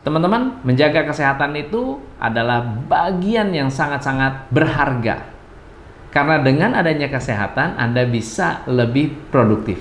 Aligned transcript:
Teman-teman, 0.00 0.64
menjaga 0.64 1.04
kesehatan 1.04 1.52
itu 1.60 2.00
adalah 2.16 2.64
bagian 2.64 3.52
yang 3.52 3.68
sangat-sangat 3.68 4.48
berharga. 4.48 5.28
Karena 6.08 6.40
dengan 6.40 6.72
adanya 6.72 7.12
kesehatan, 7.12 7.76
Anda 7.76 8.08
bisa 8.08 8.64
lebih 8.64 9.12
produktif. 9.28 9.76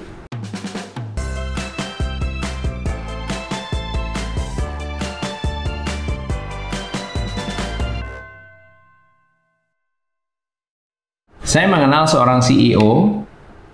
Saya 11.48 11.72
mengenal 11.72 12.12
seorang 12.12 12.44
CEO 12.44 13.24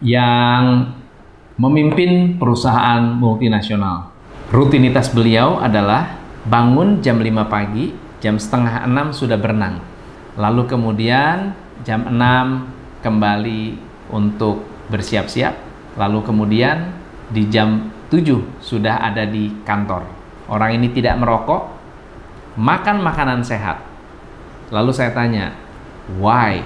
yang 0.06 0.94
memimpin 1.58 2.38
perusahaan 2.38 3.02
multinasional. 3.18 4.14
Rutinitas 4.54 5.10
beliau 5.10 5.58
adalah 5.58 6.25
bangun 6.46 7.02
jam 7.02 7.18
5 7.18 7.46
pagi, 7.50 7.94
jam 8.22 8.38
setengah 8.38 8.86
6 8.86 9.14
sudah 9.14 9.38
berenang. 9.38 9.82
Lalu 10.38 10.70
kemudian 10.70 11.58
jam 11.82 12.06
6 12.06 13.02
kembali 13.02 13.78
untuk 14.14 14.66
bersiap-siap. 14.90 15.54
Lalu 15.98 16.20
kemudian 16.22 16.92
di 17.32 17.50
jam 17.50 17.90
7 18.10 18.62
sudah 18.62 19.02
ada 19.02 19.26
di 19.26 19.50
kantor. 19.66 20.06
Orang 20.46 20.78
ini 20.78 20.94
tidak 20.94 21.18
merokok, 21.18 21.74
makan 22.60 23.02
makanan 23.02 23.42
sehat. 23.42 23.82
Lalu 24.70 24.92
saya 24.94 25.10
tanya, 25.14 25.58
why? 26.22 26.62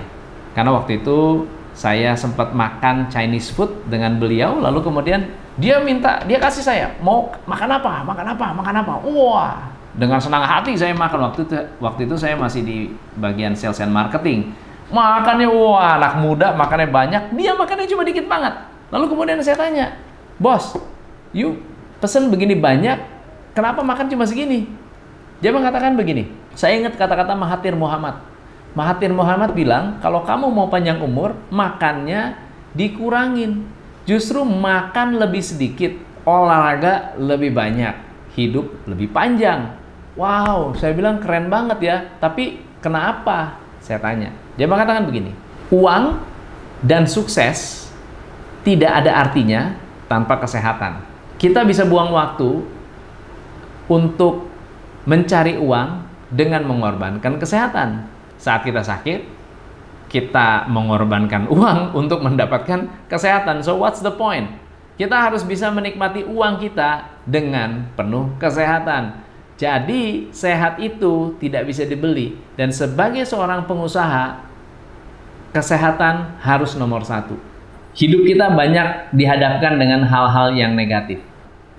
Karena 0.51 0.75
waktu 0.75 0.99
itu 0.99 1.47
saya 1.79 2.11
sempat 2.11 2.51
makan 2.51 3.07
Chinese 3.07 3.55
food 3.55 3.71
dengan 3.87 4.19
beliau, 4.19 4.59
lalu 4.59 4.83
kemudian 4.83 5.31
dia 5.55 5.79
minta, 5.79 6.19
dia 6.27 6.35
kasih 6.35 6.59
saya, 6.59 6.91
mau 6.99 7.31
makan 7.47 7.79
apa, 7.79 8.03
makan 8.03 8.27
apa, 8.35 8.47
makan 8.51 8.75
apa. 8.83 8.93
Wah, 9.07 9.55
dengan 9.95 10.19
senang 10.19 10.43
hati 10.43 10.75
saya 10.75 10.91
makan. 10.91 11.31
Waktu 11.31 11.47
itu, 11.47 11.55
waktu 11.79 12.01
itu 12.03 12.15
saya 12.19 12.35
masih 12.35 12.67
di 12.67 12.77
bagian 13.15 13.55
sales 13.55 13.79
and 13.79 13.95
marketing. 13.95 14.51
Makannya, 14.91 15.47
wah 15.47 15.95
anak 15.95 16.19
muda 16.19 16.51
makannya 16.51 16.91
banyak, 16.91 17.23
dia 17.39 17.55
makannya 17.55 17.87
cuma 17.87 18.03
dikit 18.03 18.27
banget. 18.27 18.59
Lalu 18.91 19.05
kemudian 19.15 19.39
saya 19.39 19.55
tanya, 19.55 19.95
bos, 20.35 20.75
you 21.31 21.63
pesen 22.03 22.27
begini 22.27 22.59
banyak, 22.59 22.99
kenapa 23.55 23.79
makan 23.85 24.11
cuma 24.11 24.27
segini? 24.27 24.67
Dia 25.39 25.55
mengatakan 25.55 25.95
begini, 25.95 26.27
saya 26.57 26.75
ingat 26.75 26.99
kata-kata 26.99 27.37
Mahathir 27.37 27.71
Muhammad. 27.71 28.19
Mahathir 28.77 29.09
Muhammad 29.09 29.57
bilang, 29.57 29.97
kalau 30.01 30.21
kamu 30.25 30.49
mau 30.53 30.69
panjang 30.69 31.01
umur, 31.01 31.33
makannya 31.49 32.37
dikurangin 32.77 33.65
Justru 34.09 34.41
makan 34.41 35.21
lebih 35.21 35.45
sedikit, 35.45 35.93
olahraga 36.25 37.13
lebih 37.21 37.53
banyak, 37.53 37.93
hidup 38.33 38.89
lebih 38.89 39.13
panjang. 39.13 39.77
Wow, 40.17 40.73
saya 40.73 40.97
bilang 40.97 41.21
keren 41.21 41.45
banget 41.45 41.77
ya. 41.77 41.97
Tapi 42.17 42.57
kenapa? 42.81 43.61
Saya 43.77 44.01
tanya. 44.01 44.33
Dia 44.57 44.65
mengatakan 44.65 45.05
begini, 45.05 45.29
uang 45.69 46.17
dan 46.81 47.05
sukses 47.05 47.85
tidak 48.65 49.05
ada 49.05 49.13
artinya 49.13 49.77
tanpa 50.09 50.41
kesehatan. 50.41 51.05
Kita 51.37 51.61
bisa 51.61 51.85
buang 51.85 52.09
waktu 52.09 52.65
untuk 53.85 54.49
mencari 55.05 55.53
uang 55.61 56.01
dengan 56.33 56.65
mengorbankan 56.65 57.37
kesehatan. 57.37 58.09
Saat 58.39 58.63
kita 58.63 58.79
sakit, 58.79 59.19
kita 60.09 60.65
mengorbankan 60.71 61.45
uang 61.53 61.93
untuk 61.93 62.25
mendapatkan 62.25 63.11
kesehatan. 63.11 63.61
So 63.61 63.77
what's 63.77 63.99
the 63.99 64.15
point? 64.15 64.49
Kita 64.99 65.15
harus 65.15 65.47
bisa 65.47 65.71
menikmati 65.71 66.27
uang 66.27 66.59
kita 66.59 67.23
dengan 67.23 67.87
penuh 67.95 68.35
kesehatan. 68.35 69.27
Jadi 69.59 70.31
sehat 70.31 70.79
itu 70.79 71.35
tidak 71.39 71.67
bisa 71.67 71.83
dibeli 71.83 72.35
dan 72.55 72.71
sebagai 72.71 73.27
seorang 73.27 73.67
pengusaha 73.67 74.39
kesehatan 75.51 76.39
harus 76.39 76.79
nomor 76.79 77.03
satu. 77.03 77.35
Hidup 77.91 78.23
kita 78.23 78.55
banyak 78.55 79.11
dihadapkan 79.11 79.75
dengan 79.75 80.07
hal-hal 80.07 80.55
yang 80.55 80.79
negatif. 80.79 81.19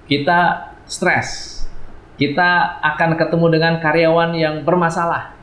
Kita 0.05 0.73
stres, 0.85 1.61
kita 2.21 2.83
akan 2.85 3.17
ketemu 3.17 3.47
dengan 3.49 3.75
karyawan 3.81 4.37
yang 4.37 4.61
bermasalah. 4.61 5.40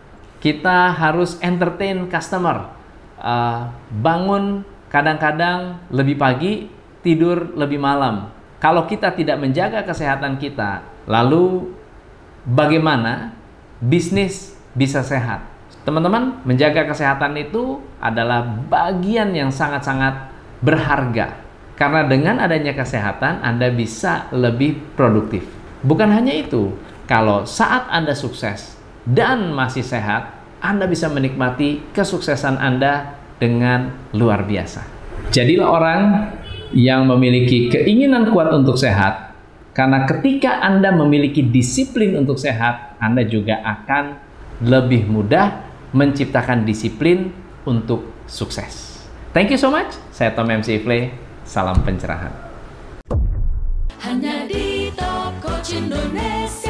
Kita 0.48 0.96
harus 0.96 1.36
entertain 1.44 2.08
customer, 2.08 2.72
uh, 3.20 3.68
bangun 4.00 4.64
kadang-kadang 4.88 5.76
lebih 5.92 6.16
pagi, 6.16 6.72
tidur 7.04 7.52
lebih 7.60 7.76
malam. 7.76 8.32
Kalau 8.64 8.88
kita 8.88 9.12
tidak 9.12 9.44
menjaga 9.44 9.84
kesehatan 9.84 10.40
kita, 10.40 10.88
lalu 11.04 11.76
bagaimana 12.48 13.36
bisnis 13.84 14.56
bisa 14.72 15.04
sehat? 15.04 15.44
Teman-teman, 15.84 16.40
menjaga 16.48 16.96
kesehatan 16.96 17.36
itu 17.36 17.84
adalah 18.00 18.48
bagian 18.72 19.36
yang 19.36 19.52
sangat-sangat 19.52 20.32
berharga. 20.64 21.44
Karena 21.76 22.08
dengan 22.08 22.40
adanya 22.40 22.72
kesehatan, 22.72 23.44
Anda 23.44 23.68
bisa 23.68 24.32
lebih 24.32 24.96
produktif. 24.96 25.44
Bukan 25.84 26.08
hanya 26.08 26.32
itu, 26.32 26.72
kalau 27.04 27.44
saat 27.44 27.92
Anda 27.92 28.16
sukses 28.16 28.77
dan 29.08 29.56
masih 29.56 29.88
sehat, 29.88 30.38
anda 30.58 30.90
bisa 30.90 31.06
menikmati 31.08 31.94
kesuksesan 31.94 32.58
Anda 32.58 33.16
dengan 33.38 33.94
luar 34.18 34.44
biasa. 34.44 34.82
Jadilah 35.30 35.68
orang 35.70 36.02
yang 36.74 37.06
memiliki 37.06 37.70
keinginan 37.70 38.34
kuat 38.34 38.50
untuk 38.52 38.76
sehat, 38.76 39.38
karena 39.78 40.10
ketika 40.10 40.60
Anda 40.66 40.90
memiliki 40.90 41.46
disiplin 41.46 42.18
untuk 42.18 42.42
sehat, 42.42 42.98
Anda 42.98 43.22
juga 43.24 43.62
akan 43.62 44.18
lebih 44.66 45.06
mudah 45.06 45.62
menciptakan 45.94 46.66
disiplin 46.66 47.30
untuk 47.70 48.26
sukses. 48.26 49.06
Thank 49.32 49.54
you 49.54 49.60
so 49.62 49.70
much. 49.70 49.94
Saya 50.10 50.34
Tom 50.34 50.50
MC 50.50 50.82
Ifle. 50.82 51.14
Salam 51.48 51.80
pencerahan. 51.86 52.34
Hanya 54.04 54.50
di 54.50 54.92
Top 54.98 55.38
Coach 55.40 55.78
Indonesia. 55.78 56.67